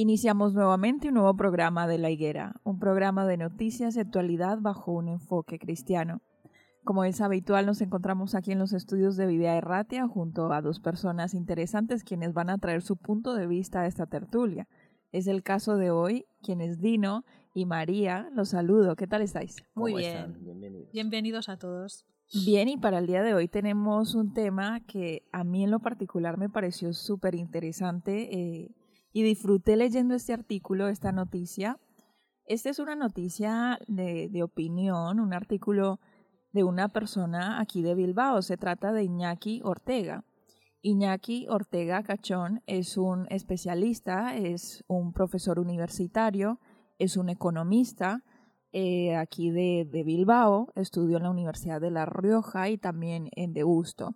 [0.00, 4.92] Iniciamos nuevamente un nuevo programa de La Higuera, un programa de noticias y actualidad bajo
[4.92, 6.22] un enfoque cristiano.
[6.84, 10.78] Como es habitual, nos encontramos aquí en los estudios de Videa Erratia junto a dos
[10.78, 14.68] personas interesantes quienes van a traer su punto de vista a esta tertulia.
[15.10, 18.30] Es el caso de hoy, quienes Dino y María.
[18.32, 18.94] Los saludo.
[18.94, 19.56] ¿Qué tal estáis?
[19.74, 20.38] Muy bien.
[20.44, 20.92] Bienvenidos.
[20.92, 22.06] Bienvenidos a todos.
[22.46, 25.80] Bien, y para el día de hoy tenemos un tema que a mí en lo
[25.80, 28.70] particular me pareció súper interesante eh,
[29.12, 31.78] y disfruté leyendo este artículo, esta noticia.
[32.44, 36.00] Esta es una noticia de, de opinión, un artículo
[36.52, 38.42] de una persona aquí de Bilbao.
[38.42, 40.24] Se trata de Iñaki Ortega.
[40.80, 46.60] Iñaki Ortega Cachón es un especialista, es un profesor universitario,
[46.98, 48.22] es un economista
[48.72, 54.14] eh, aquí de, Bilbao, estudió en la Universidad de La Rioja y también en Deusto.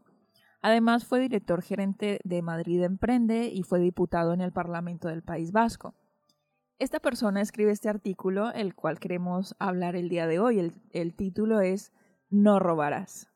[0.63, 5.53] Además fue director gerente de Madrid Emprende y fue diputado en el Parlamento del País
[5.53, 5.95] Vasco.
[6.79, 10.73] Esta persona escribe este artículo, el cual queremos hablar el día de hoy.
[10.93, 11.93] el título es
[12.31, 13.33] No robarás.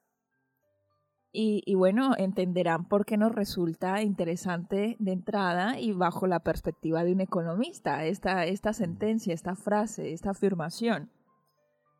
[1.38, 7.12] Y, bueno, entenderán por qué nos resulta interesante de entrada y bajo la perspectiva de
[7.12, 11.10] un economista esta, esta sentencia, esta frase, esta afirmación.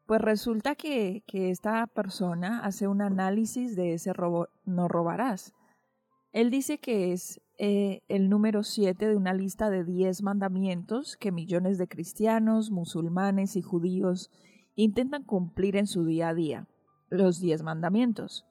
[0.07, 5.53] Pues resulta que, esta persona hace un análisis de ese robo, no robarás.
[6.33, 11.33] Él dice que es eh, el número 7 de una lista de 10 mandamientos que
[11.33, 14.31] millones de cristianos, musulmanes y judíos
[14.77, 16.69] intentan cumplir en su día a día.
[17.09, 18.47] Los 10 mandamientos.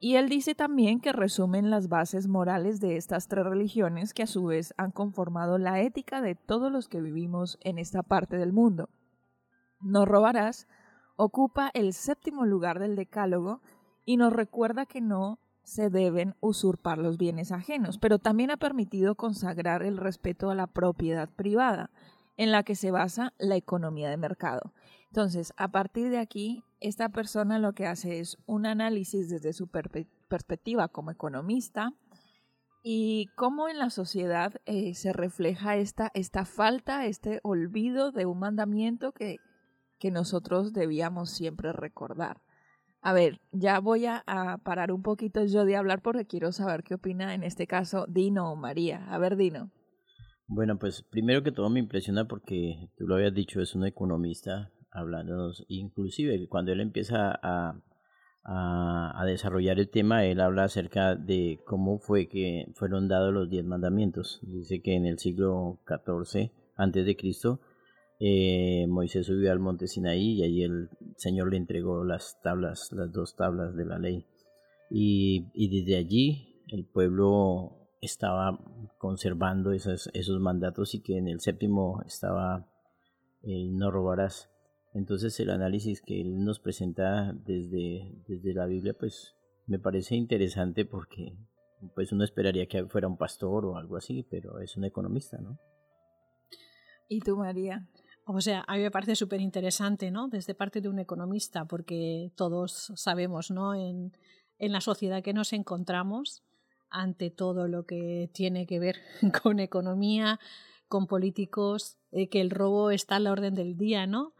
[0.00, 4.26] Y él dice también que resumen las bases morales de estas tres religiones que a
[4.26, 8.52] su vez han conformado la ética de todos los que vivimos en esta parte del
[8.52, 8.88] mundo.
[9.84, 10.66] No robarás
[11.16, 13.60] ocupa el séptimo lugar del decálogo
[14.04, 19.14] y nos recuerda que no se deben usurpar los bienes ajenos, pero también ha permitido
[19.14, 21.90] consagrar el respeto a la propiedad privada,
[22.36, 24.72] en la que se basa la economía de mercado.
[25.06, 29.68] Entonces, a partir de aquí, esta persona lo que hace es un análisis desde su
[29.68, 31.92] perspectiva como economista
[32.82, 38.40] y cómo en la sociedad eh, se refleja esta, esta falta, este olvido de un
[38.40, 39.38] mandamiento que,
[40.04, 42.42] que nosotros debíamos siempre recordar.
[43.00, 44.22] A ver, ya voy a,
[44.62, 48.52] parar un poquito yo de hablar porque quiero saber qué opina en este caso Dino
[48.52, 49.06] o María.
[49.08, 49.70] A ver, Dino.
[50.46, 54.72] Bueno, pues primero que todo me impresiona porque tú lo habías dicho, es un economista
[54.90, 57.80] hablando, inclusive cuando él empieza a,
[58.44, 63.64] a, desarrollar el tema, él habla acerca de cómo fue que fueron dados los diez
[63.64, 64.40] mandamientos.
[64.42, 67.60] Dice que en el siglo XIV antes de Cristo,
[68.20, 73.12] eh, Moisés subió al monte Sinaí y allí el Señor le entregó las tablas, las
[73.12, 74.26] dos tablas de la ley.
[74.90, 78.58] Y, desde allí el pueblo estaba
[78.98, 82.68] conservando esos mandatos y que en el séptimo estaba
[83.42, 84.50] el no robarás.
[84.92, 89.34] Entonces el análisis que él nos presenta desde, desde la Biblia, pues
[89.66, 91.36] me parece interesante porque
[91.94, 95.58] pues uno esperaría que fuera un pastor o algo así, pero es un economista, ¿no?
[97.08, 97.86] ¿Y tú, María?
[98.26, 100.28] O sea, a mí me parece súper interesante, ¿no?
[100.28, 103.74] Desde parte de un economista, porque todos sabemos, ¿no?
[103.74, 104.12] En,
[104.58, 106.42] en la sociedad que nos encontramos
[106.90, 108.96] ante todo lo que tiene que ver
[109.42, 110.40] con economía,
[110.88, 114.34] con políticos, eh, que el robo está a la orden del día, ¿no?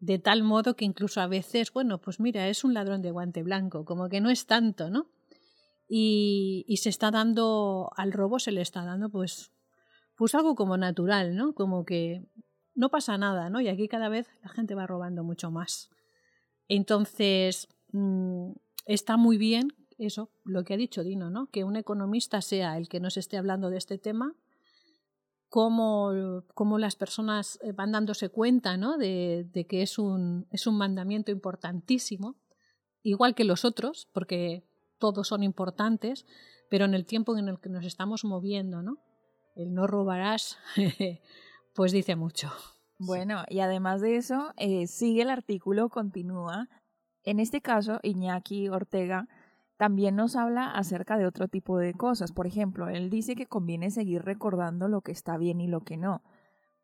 [0.00, 3.42] De tal modo que incluso a veces, bueno, pues mira, es un ladrón de guante
[3.42, 5.10] blanco, como que no es tanto, ¿no?
[5.88, 9.52] Y, y se está dando, al robo se le está dando pues,
[10.16, 11.54] pues algo como natural, ¿no?
[11.54, 12.26] Como que
[12.78, 13.60] no pasa nada, ¿no?
[13.60, 15.90] Y aquí cada vez la gente va robando mucho más.
[16.68, 18.52] Entonces, mm,
[18.86, 21.48] está muy bien eso, lo que ha dicho Dino, ¿no?
[21.50, 24.36] Que un economista sea el que nos esté hablando de este tema,
[25.48, 28.96] cómo, cómo las personas eh, van dándose cuenta, ¿no?
[28.96, 32.36] De, de, que es un, es un mandamiento importantísimo,
[33.02, 34.62] igual que los otros, porque
[34.98, 36.26] todos son importantes,
[36.70, 38.98] pero en el tiempo en el que nos estamos moviendo, ¿no?
[39.56, 40.58] El no robarás
[41.78, 42.50] pues dice mucho.
[42.98, 46.68] Bueno, y además de eso, eh, sigue el artículo, continúa.
[47.22, 49.28] En este caso, Iñaki Ortega
[49.76, 52.32] también nos habla acerca de otro tipo de cosas.
[52.32, 55.96] Por ejemplo, él dice que conviene seguir recordando lo que está bien y lo que
[55.96, 56.24] no.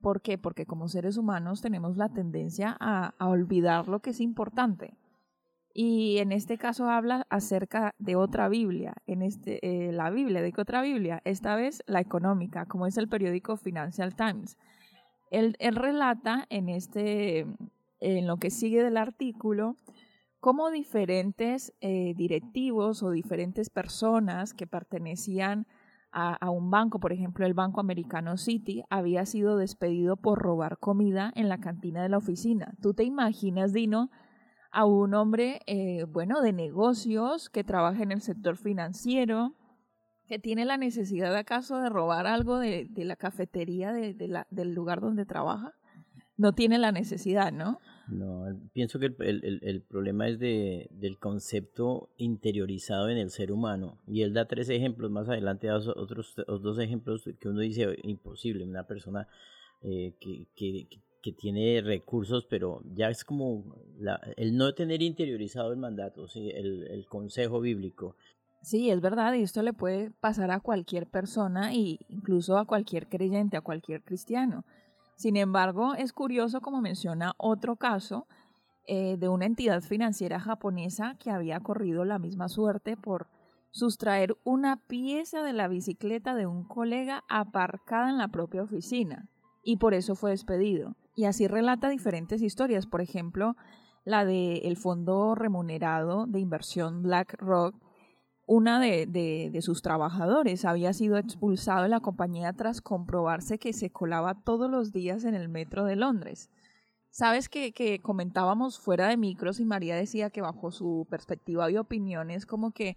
[0.01, 0.39] ¿Por qué?
[0.39, 4.97] Porque como seres humanos tenemos la tendencia a, olvidar lo que es importante.
[5.75, 10.53] Y en este caso habla acerca de otra Biblia, en este, eh, la Biblia, ¿de
[10.53, 11.21] qué otra Biblia?
[11.25, 14.57] Esta vez la económica, como es el periódico Financial Times.
[15.31, 17.47] Él, relata en, este,
[18.01, 19.77] en lo que sigue del artículo
[20.41, 25.67] cómo diferentes eh, directivos o diferentes personas que pertenecían
[26.13, 30.79] a, a, un banco, por ejemplo el Banco Americano City, había sido despedido por robar
[30.79, 32.75] comida en la cantina de la oficina.
[32.83, 34.11] ¿Tú te imaginas, Dino,
[34.75, 39.55] a un hombre, eh, bueno, de negocios que trabaja en el sector financiero,
[40.27, 45.01] que tiene la necesidad acaso de robar algo de, la cafetería de, la, del lugar
[45.01, 45.75] donde trabaja.
[46.37, 47.79] No tiene la necesidad, ¿no?
[48.09, 53.99] No, pienso que el, el, problema es de, del concepto interiorizado en el ser humano.
[54.07, 58.65] Y él da tres ejemplos, más adelante da otros, dos ejemplos que uno dice imposible,
[58.65, 59.29] una persona
[59.83, 60.89] eh, que, que,
[61.23, 66.51] que, tiene recursos, pero ya es como la, el no tener interiorizado el mandato, ¿sí?
[66.51, 68.17] el, el consejo bíblico,
[68.65, 73.11] Sí, es verdad, y esto le puede pasar a cualquier persona e incluso a cualquier
[73.11, 74.65] creyente, a cualquier cristiano.
[75.17, 78.27] Sin embargo, es curioso, como menciona otro caso,
[78.87, 83.29] eh, de una entidad financiera japonesa que había corrido la misma suerte por
[83.71, 89.29] sustraer una pieza de la bicicleta de un colega aparcada en la propia oficina,
[89.63, 90.97] y por eso fue despedido.
[91.15, 93.57] Y así relata diferentes historias, por ejemplo,
[94.07, 97.84] la del el fondo remunerado de inversión BlackRock,
[98.47, 103.91] una de, de, sus trabajadores había sido expulsado de la compañía tras comprobarse que se
[103.91, 106.51] colaba todos los días en el metro de Londres.
[107.11, 111.77] Sabes que, que comentábamos fuera de micros y María decía que bajo su perspectiva y
[111.77, 112.97] opiniones como que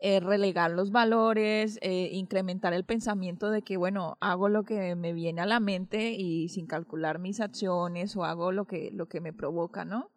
[0.00, 5.14] eh, relegar los valores, eh, incrementar el pensamiento de que, bueno, hago lo que me
[5.14, 9.22] viene a la mente y sin calcular mis acciones o hago lo que, lo que
[9.22, 10.10] me provoca, ¿no?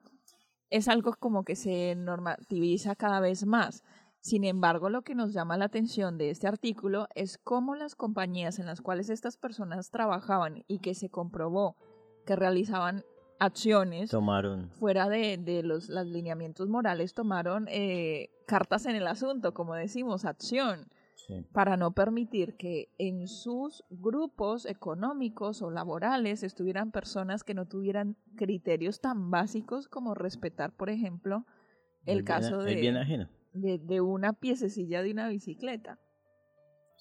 [0.69, 3.83] Es algo como que se normativiza cada vez más.
[4.19, 8.59] Sin embargo, lo que nos llama la atención de este artículo es cómo las compañías
[8.59, 11.77] en las cuales estas personas trabajaban y que se comprobó
[12.25, 13.03] que realizaban
[13.39, 14.69] acciones tomaron.
[14.71, 20.89] fuera de, de los lineamientos morales tomaron eh, cartas en el asunto como decimos acción
[21.51, 28.15] para no permitir que en sus grupos económicos o laborales estuvieran personas que no tuvieran
[28.35, 31.45] criterios tan básicos como respetar por ejemplo
[32.06, 33.30] el, caso de el bien ajeno
[33.61, 35.99] de, de una piececilla de una bicicleta.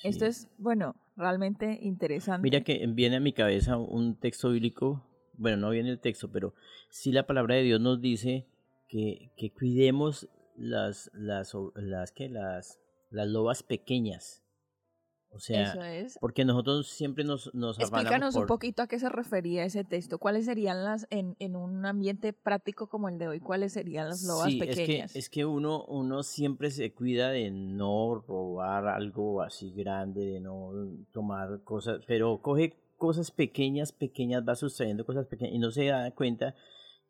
[0.02, 2.42] Esto es, bueno, realmente interesante.
[2.42, 5.02] Mira que viene a mi cabeza un texto bíblico,
[5.38, 6.54] bueno, no viene el texto, pero
[6.90, 8.46] sí la palabra de Dios nos dice
[8.88, 12.78] que, que cuidemos las, las, las, que las,
[13.10, 14.42] las lobas pequeñas
[15.30, 15.74] o sea,
[16.20, 20.18] porque nosotros siempre nos, nos Explícanos un poquito a qué se refería ese texto.
[20.18, 24.22] ¿Cuáles serían las, en, en un ambiente práctico como el de hoy, cuáles serían las
[24.22, 25.10] lobas pequeñas?
[25.10, 30.24] Es que, es que uno, uno siempre se cuida de no robar algo así grande,
[30.24, 30.70] de no
[31.12, 36.10] tomar cosas, pero coge cosas pequeñas, pequeñas, va sustrayendo cosas pequeñas y no se da
[36.12, 36.54] cuenta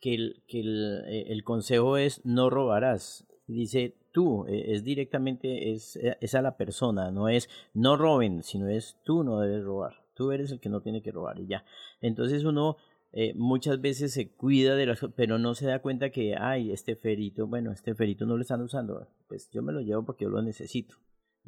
[0.00, 3.26] que el, que el, eh, el consejo es no robarás.
[3.46, 8.42] Dice, tú, e, es directamente, es, e, es a la persona, no es no roben,
[8.42, 11.46] sino es tú no debes robar, tú eres el que no tiene que robar y
[11.46, 11.66] ya.
[12.00, 12.78] Entonces uno
[13.12, 16.96] eh, muchas veces se cuida de las pero no se da cuenta que, ay, este
[16.96, 20.30] ferito, bueno, este ferito no lo están usando, pues yo me lo llevo porque yo
[20.30, 20.96] lo necesito.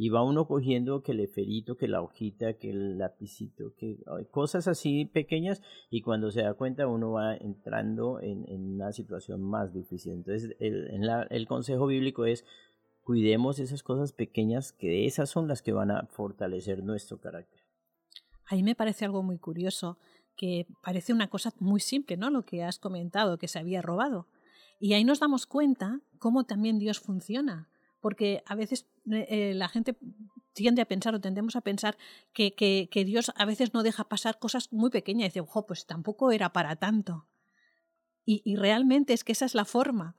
[0.00, 3.98] Y va uno cogiendo que el eferito, que la hojita, que el lapicito, que
[4.30, 9.42] cosas así pequeñas y cuando se da cuenta uno va entrando en, en una situación
[9.42, 10.12] más difícil.
[10.12, 12.44] Entonces el, consejo bíblico es
[13.02, 17.60] cuidemos esas cosas pequeñas que esas son las que van a fortalecer nuestro carácter.
[18.46, 19.98] Ahí me parece algo muy curioso,
[20.36, 22.30] que parece una cosa muy simple, ¿no?
[22.30, 24.28] Lo que has comentado, que se había robado.
[24.78, 27.68] Y ahí nos damos cuenta cómo también Dios funciona,
[28.00, 29.96] porque a veces eh, eh, la gente
[30.52, 31.96] tiende a pensar o tendemos a pensar
[32.32, 35.66] que, que, que, Dios a veces no deja pasar cosas muy pequeñas y dice, ojo,
[35.66, 37.26] pues tampoco era para tanto.
[38.24, 40.16] Y, y realmente es que esa es la forma.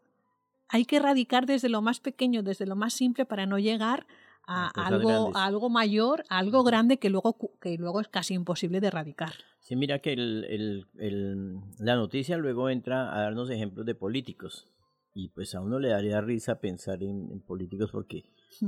[0.67, 4.07] Hay que erradicar desde lo más pequeño, desde lo más simple, para no llegar
[4.49, 8.79] a, algo, a algo mayor, a algo grande que luego, que luego es casi imposible
[8.79, 9.33] de erradicar.
[9.59, 14.67] Sí, mira que el, el, el, la noticia luego entra a darnos ejemplos de políticos.
[15.13, 18.25] Y pues a uno le daría risa pensar en, en políticos porque,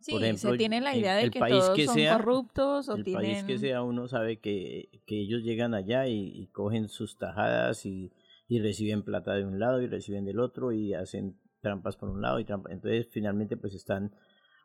[0.00, 2.96] sí, por ejemplo, se tiene la idea de que todos que son sea, corruptos o
[2.96, 3.22] el tienen...
[3.22, 7.84] país que sea, uno sabe que, que ellos llegan allá y, y cogen sus tajadas
[7.86, 8.12] y,
[8.48, 12.22] y, reciben plata de un lado y reciben del otro y hacen trampas por un
[12.22, 12.72] lado y trampas.
[12.72, 14.14] Entonces, finalmente, pues están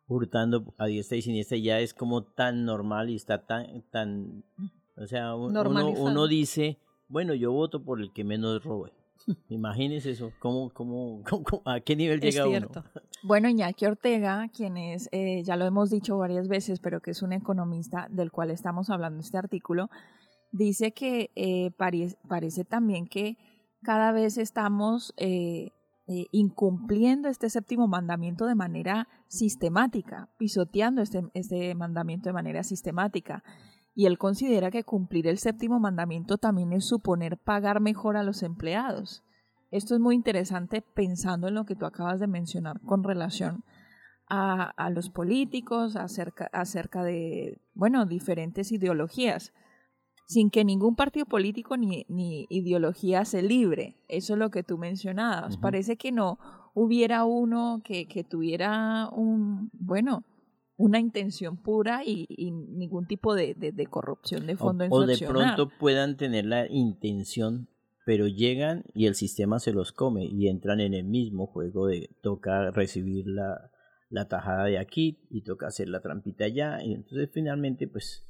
[0.07, 4.43] hurtando a diestra y siniestra y ya es como tan normal y está tan, tan
[4.97, 8.91] o sea, uno, uno dice, bueno, yo voto por el que menos robe.
[9.49, 12.79] Imagínese eso, ¿cómo, cómo, cómo, a qué nivel es llega cierto.
[12.81, 12.91] uno?
[13.23, 17.21] Bueno, Iñaki Ortega, quien es, eh, ya lo hemos dicho varias veces, pero que es
[17.21, 19.89] un economista del cual estamos hablando en este artículo,
[20.51, 23.37] dice que eh, parece, parece también que
[23.81, 25.71] cada vez estamos eh,
[26.07, 33.43] eh, incumpliendo este séptimo mandamiento de manera sistemática, pisoteando este, este mandamiento de manera sistemática.
[33.97, 38.43] Y él considera que cumplir el séptimo mandamiento también es suponer pagar mejor a los
[38.43, 39.23] empleados.
[39.71, 43.63] Esto es muy interesante pensando en lo que tú acabas de mencionar con relación
[44.29, 49.51] a, a los políticos, acerca, acerca de, bueno, diferentes ideologías,
[50.27, 53.95] sin que ningún partido político ni, ni ideología se libre.
[54.09, 55.55] Eso es lo que tú mencionabas.
[55.55, 55.61] Uh -huh.
[55.61, 56.37] Parece que no
[56.75, 60.23] hubiera uno que, que tuviera un, bueno,
[60.77, 64.91] una intención pura y, y ningún tipo de, de, de, corrupción de fondo o, en
[64.91, 67.67] su o de pronto puedan tener la intención
[68.05, 72.09] pero llegan y el sistema se los come y entran en el mismo juego de
[72.21, 73.69] toca recibir la,
[74.09, 78.25] la tajada de aquí y toca hacer la trampita allá y entonces finalmente pues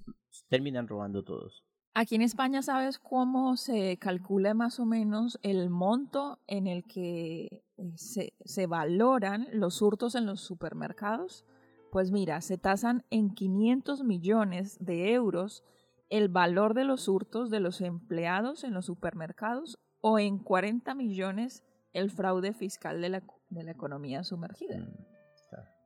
[0.49, 1.63] terminan robando todos.
[1.93, 7.63] Aquí en España, ¿sabes cómo se calcula más o menos el monto en el que
[7.95, 11.45] se, se valoran los hurtos en los supermercados?
[11.91, 15.63] Pues mira, se tasan en 500 millones de euros
[16.09, 21.63] el valor de los hurtos de los empleados en los supermercados o en 40 millones
[21.93, 24.87] el fraude fiscal de la, de la economía sumergida.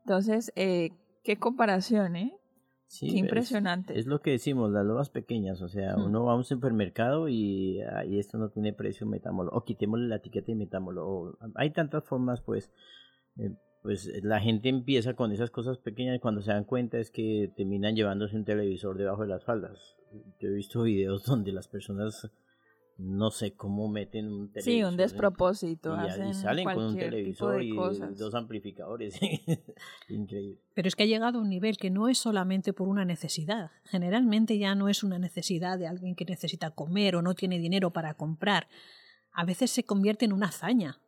[0.04, 0.92] Entonces, eh,
[1.24, 2.38] qué comparación, ¿eh?
[2.88, 3.94] Sí, Qué impresionante.
[3.94, 5.62] Es, es, lo que decimos, las loas pequeñas.
[5.62, 9.52] O sea, uno va a un supermercado y, y esto no tiene precio, metámoslo.
[9.54, 11.08] O quitémosle la etiqueta y metámoslo.
[11.08, 12.70] O, hay tantas formas, pues.
[13.38, 17.10] Eh, pues la gente empieza con esas cosas pequeñas y cuando se dan cuenta es
[17.10, 19.98] que terminan llevándose un televisor debajo de las faldas.
[20.40, 22.30] Yo he visto videos donde las personas
[22.98, 24.74] no sé cómo meten un televisor.
[24.74, 25.96] Sí, un despropósito.
[25.96, 28.16] Y, hacen y salen con un televisor y cosas.
[28.18, 29.20] dos amplificadores.
[30.10, 30.60] Increíble.
[30.76, 33.72] Pero es que ha llegado a un nivel que no es solamente por una necesidad.
[33.86, 37.92] Generalmente ya no es una necesidad de alguien que necesita comer o no tiene dinero
[37.92, 38.68] para comprar.
[39.32, 41.00] A veces se convierte en una hazaña.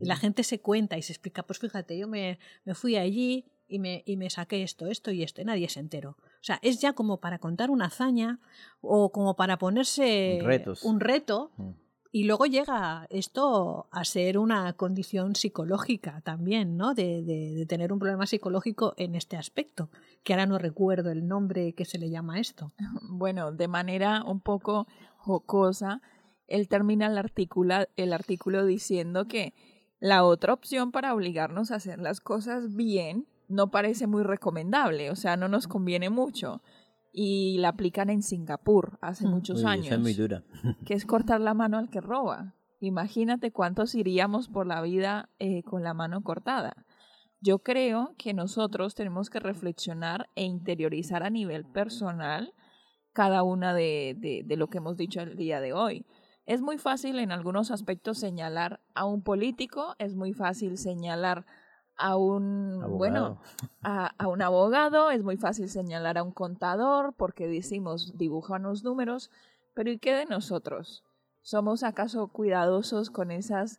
[0.00, 3.46] Y la gente se cuenta y se explica, pues fíjate, yo me, me fui allí
[3.68, 6.10] y me, y me saqué esto, esto y esto, y nadie se enteró.
[6.10, 8.40] O sea, es ya como para contar una hazaña
[8.80, 10.82] o como para ponerse Retos.
[10.84, 11.52] un reto.
[11.56, 11.70] Mm.
[12.10, 16.94] Y luego llega esto a ser una condición psicológica también, ¿no?
[16.94, 19.90] De, de, de, tener un problema psicológico en este aspecto,
[20.24, 22.72] que ahora no recuerdo el nombre que se le llama a esto.
[23.10, 24.86] Bueno, de manera un poco
[25.18, 26.00] jocosa,
[26.46, 29.52] él termina el artículo, el artículo diciendo que
[30.00, 35.16] la otra opción para obligarnos a hacer las cosas bien no parece muy recomendable, o
[35.16, 36.62] sea, no nos conviene mucho.
[37.10, 39.30] Y la aplican en Singapur hace mm.
[39.30, 39.86] muchos Uy, años.
[39.86, 40.44] Esa es muy dura.
[40.86, 42.54] Que es cortar la mano al que roba.
[42.80, 46.86] Imagínate cuántos iríamos por la vida eh, con la mano cortada.
[47.40, 52.52] Yo creo que nosotros tenemos que reflexionar e interiorizar a nivel personal
[53.12, 56.04] cada una de, de, de lo que hemos dicho el día de hoy.
[56.48, 61.44] Es muy fácil en algunos aspectos señalar a un político, es muy fácil señalar
[61.94, 62.96] a un abogado.
[62.96, 63.40] bueno
[63.82, 68.82] a, a, un abogado es muy fácil señalar a un contador porque decimos dibujan los
[68.82, 69.30] números
[69.74, 71.04] pero y qué de nosotros
[71.42, 73.78] somos acaso cuidadosos con esas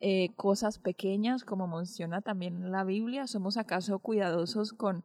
[0.00, 5.04] eh, cosas pequeñas como menciona también la Biblia somos acaso cuidadosos con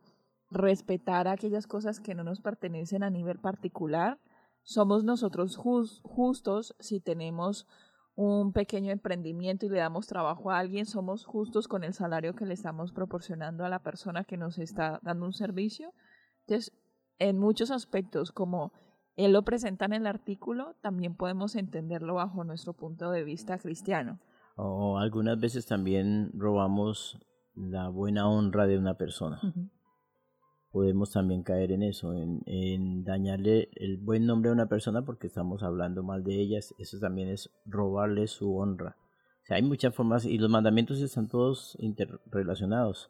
[0.49, 4.17] respetar aquellas cosas que no nos pertenecen a nivel particular
[4.63, 7.67] somos nosotros just, justos si tenemos
[8.15, 12.45] un pequeño emprendimiento y le damos trabajo a alguien, somos justos con el salario que
[12.45, 15.93] le estamos proporcionando a la persona que nos está dando un servicio.
[16.41, 16.71] Entonces,
[17.19, 18.71] en muchos aspectos, como
[19.15, 24.19] él lo presenta en el artículo, también podemos entenderlo bajo nuestro punto de vista cristiano.
[24.55, 27.19] O algunas veces también robamos
[27.55, 29.39] la buena honra de una persona.
[30.73, 35.27] Podemos también caer en eso, en, en, dañarle el buen nombre a una persona porque
[35.27, 36.75] estamos hablando mal de ellas.
[36.77, 38.97] Eso también es robarle su honra.
[39.43, 43.09] O sea, hay muchas formas y los mandamientos están todos interrelacionados.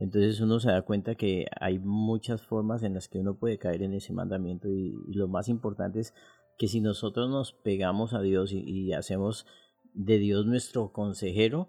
[0.00, 3.82] Entonces uno se da cuenta que hay muchas formas en las que uno puede caer
[3.82, 6.14] en ese mandamiento y, lo más importante es
[6.58, 9.46] que si nosotros nos pegamos a Dios y, hacemos
[9.92, 11.68] de Dios nuestro consejero,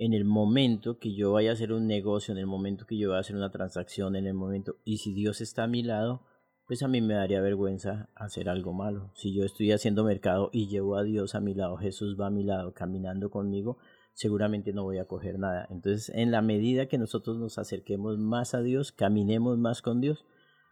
[0.00, 3.10] en el momento que yo vaya a hacer un negocio, en el momento que yo
[3.10, 6.22] vaya a hacer una transacción, en el momento, y si Dios está a mi lado,
[6.66, 9.10] pues a mí me daría vergüenza hacer algo malo.
[9.14, 12.30] Si yo estoy haciendo mercado y llevo a Dios a mi lado, Jesús va a
[12.30, 13.76] mi lado caminando conmigo,
[14.14, 15.66] seguramente no voy a coger nada.
[15.68, 20.24] Entonces, en la medida que nosotros nos acerquemos más a Dios, caminemos más con Dios,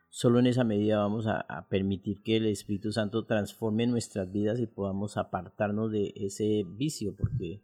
[0.09, 4.67] solo en esa medida vamos a, permitir que el Espíritu Santo transforme nuestras vidas y
[4.67, 7.61] podamos apartarnos de ese vicio, porque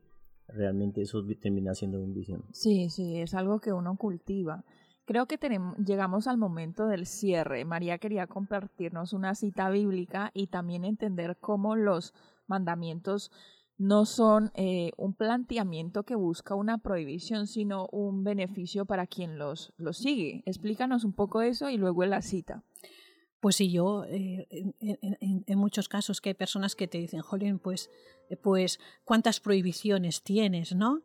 [0.48, 2.44] realmente eso termina siendo un vicio.
[2.52, 4.64] Sí, sí, es algo que uno cultiva.
[5.06, 7.64] Creo que tenemos, llegamos al momento del cierre.
[7.64, 12.14] María quería compartirnos una cita bíblica y también entender cómo los
[12.46, 13.30] mandamientos
[13.76, 19.72] no son eh, un planteamiento que busca una prohibición, sino un beneficio para quien los,
[19.76, 20.42] los sigue.
[20.46, 22.62] Explícanos un poco eso y luego la cita.
[23.44, 24.48] Pues sí, yo, eh,
[24.80, 27.90] en, muchos casos que hay personas que te dicen, Jolín, pues,
[28.30, 31.02] eh, pues cuántas prohibiciones tienes, ¿no?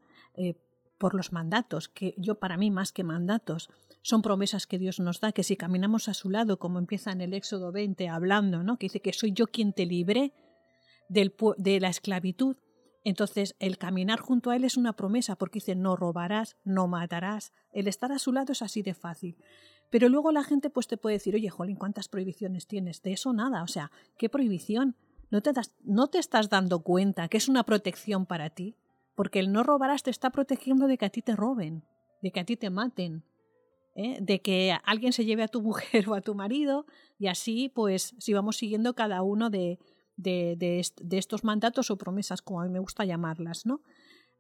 [0.98, 3.69] por los mandatos, que yo para mí más que mandatos,
[4.01, 7.19] son promesas que Dios nos da, que si caminamos a su lado, como empieza en
[7.19, 8.77] el Éxodo 20 hablando, ¿no?
[8.77, 10.31] que dice que soy yo quien te libre,
[11.10, 12.55] de la esclavitud.
[13.03, 17.51] Entonces, el caminar junto a Él es una promesa, porque dice, no robarás, no matarás.
[17.74, 19.36] El estar a su lado es así de fácil.
[19.89, 23.02] Pero luego la gente pues te puede decir, oye, Jolín, ¿cuántas prohibiciones tienes?
[23.02, 23.63] De eso nada.
[23.63, 24.95] O sea, ¿qué prohibición?
[25.32, 28.75] ¿No te, das, ¿No te estás dando cuenta que es una protección para ti?
[29.15, 31.84] Porque el no robarás te está protegiendo de que a ti te roben,
[32.21, 33.23] de que a ti te maten,
[33.95, 34.17] ¿eh?
[34.21, 36.86] de que alguien se lleve a tu mujer o a tu marido
[37.17, 39.80] y así pues si vamos siguiendo cada uno de,
[40.15, 40.80] de,
[41.12, 43.82] estos mandatos o promesas, como a mí me gusta llamarlas, ¿no?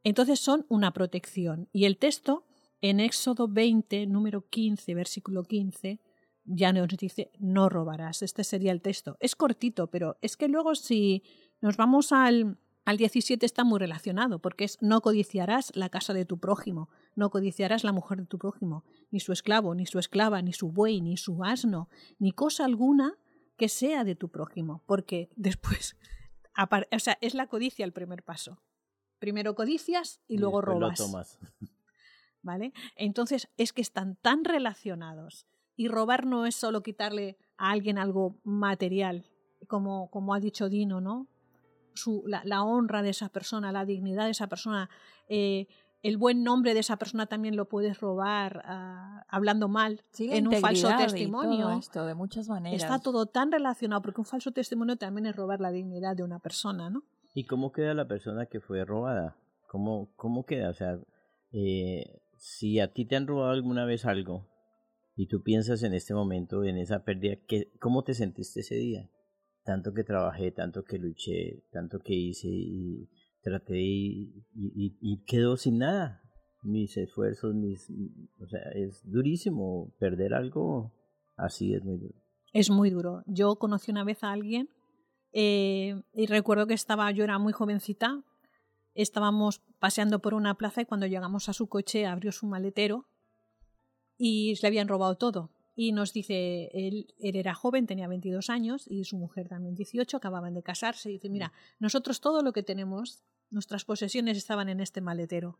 [0.03, 1.67] Entonces son una protección.
[1.73, 2.45] Y el texto,
[2.81, 5.99] en Éxodo 20, número 15, versículo 15,
[6.45, 8.21] ya nos dice, no robarás.
[8.21, 9.17] Este sería el texto.
[9.19, 11.23] Es cortito, pero es que luego si
[11.61, 16.25] nos vamos al, al 17 está muy relacionado, porque es no codiciarás la casa de
[16.25, 20.41] tu prójimo, no codiciarás la mujer de tu prójimo, ni su esclavo, ni su esclava,
[20.41, 23.17] ni su buey, ni su asno, ni cosa alguna
[23.57, 25.97] que sea de tu prójimo, porque después,
[26.91, 28.61] o sea, es la codicia el primer paso.
[29.19, 31.37] Primero codicias y, luego robas.
[32.41, 32.73] ¿Vale?
[32.95, 38.39] Entonces es que están tan relacionados y robar no es solo quitarle a alguien algo
[38.43, 39.25] material,
[39.67, 41.27] como, como ha dicho Dino, ¿no?
[41.93, 44.89] Su, la, la, honra de esa persona, la dignidad de esa persona,
[45.27, 45.67] eh,
[46.01, 50.55] el buen nombre de esa persona también lo puedes robar uh, hablando mal en un
[50.55, 51.71] falso testimonio.
[51.71, 52.81] esto, de muchas maneras.
[52.81, 56.39] Está todo tan relacionado porque un falso testimonio también es robar la dignidad de una
[56.39, 57.03] persona, ¿no?
[57.33, 59.35] ¿Y cómo queda la persona que fue robada?
[59.67, 60.69] ¿Cómo, cómo queda?
[60.69, 60.99] O sea,
[61.51, 64.47] eh, si a ti te han robado alguna vez algo
[65.15, 69.09] y tú piensas en este momento, en esa pérdida, ¿qué, ¿cómo te sentiste ese día?
[69.63, 73.09] Tanto que trabajé, tanto que luché, tanto que hice y
[73.41, 76.21] traté y, quedó sin nada.
[76.63, 77.89] Mis esfuerzos, mis,
[78.41, 80.93] o sea, es durísimo perder algo
[81.35, 82.15] así, es muy duro.
[82.51, 83.23] Es muy duro.
[83.27, 84.69] Yo conocí una vez a alguien
[85.31, 88.23] eh, y recuerdo que estaba, yo era muy jovencita,
[89.01, 93.07] estábamos paseando por una plaza y cuando llegamos a su coche abrió su maletero
[94.17, 95.51] y le habían robado todo.
[95.75, 100.17] Y nos dice, él, él, era joven, tenía 22 años y su mujer también 18,
[100.17, 101.09] acababan de casarse.
[101.09, 105.59] Y dice, mira, nosotros todo lo que tenemos, nuestras posesiones estaban en este maletero.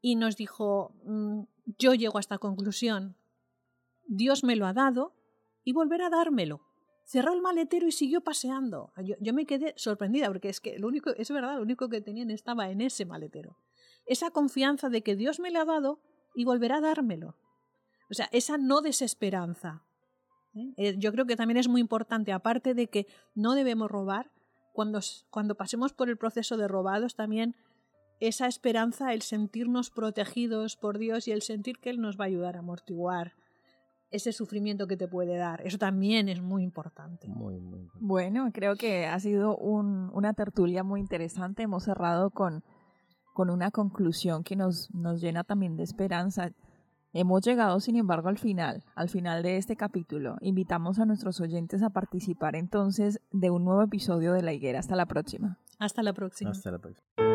[0.00, 1.42] Y nos dijo, mm,
[1.78, 3.16] yo llego a esta conclusión,
[4.06, 5.14] Dios me lo ha dado
[5.64, 6.60] y volverá a dármelo.
[7.04, 8.92] Cerró el maletero y siguió paseando.
[9.04, 12.00] Yo, yo me quedé sorprendida porque es que lo único, es verdad, lo único que
[12.00, 13.58] tenían estaba en ese maletero.
[14.06, 16.00] Esa confianza de que Dios me lo ha dado
[16.34, 17.36] y volverá a dármelo.
[18.10, 19.84] O sea, esa no desesperanza.
[20.54, 20.72] ¿eh?
[20.76, 24.30] Eh, yo creo que también es muy importante, aparte de que no debemos robar,
[24.72, 27.54] cuando, cuando pasemos por el proceso de robados, también
[28.20, 32.28] esa esperanza, el sentirnos protegidos por Dios y el sentir que Él nos va a
[32.28, 33.34] ayudar a amortiguar
[34.14, 35.60] ese sufrimiento que te puede dar.
[35.66, 37.28] Eso también es muy importante.
[37.28, 38.06] Muy, muy importante.
[38.06, 41.64] Bueno, creo que ha sido un, una tertulia muy interesante.
[41.64, 42.62] Hemos cerrado con,
[43.32, 46.52] con una conclusión que nos, nos llena también de esperanza.
[47.12, 50.36] Hemos llegado, sin embargo, al final, al final de este capítulo.
[50.40, 54.78] Invitamos a nuestros oyentes a participar entonces de un nuevo episodio de La Higuera.
[54.78, 55.58] Hasta la próxima.
[55.80, 56.50] Hasta la próxima.
[56.50, 57.33] Hasta la próxima.